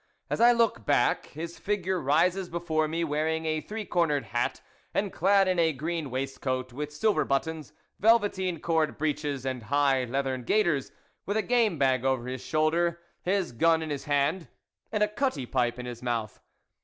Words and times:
As 0.31 0.41
I 0.41 0.51
look 0.51 0.83
back, 0.83 1.27
his 1.27 1.59
figure 1.59 2.01
rises 2.01 2.49
before 2.49 2.87
me, 2.87 3.03
wearing 3.03 3.45
a 3.45 3.61
three 3.61 3.85
cornered 3.85 4.23
hat, 4.25 4.59
and 4.95 5.13
clad 5.13 5.47
in 5.47 5.59
a 5.59 5.71
green 5.73 6.09
waistcoat 6.09 6.73
with 6.73 6.91
silver 6.91 7.23
buttons, 7.23 7.71
velveteen 7.99 8.61
cord 8.61 8.97
breeches, 8.97 9.45
and 9.45 9.61
high 9.61 10.05
leathern 10.05 10.41
gaiters, 10.41 10.91
with 11.27 11.37
a 11.37 11.43
game 11.43 11.77
bag 11.77 12.03
over 12.03 12.25
his 12.27 12.41
shoulder, 12.43 12.99
his 13.21 13.51
gun 13.51 13.83
in 13.83 13.91
his 13.91 14.05
hand, 14.05 14.47
and 14.91 15.03
a 15.03 15.07
cutty 15.07 15.45
pipe 15.45 15.77
in 15.77 15.85
his 15.85 16.01
mouth. 16.01 16.41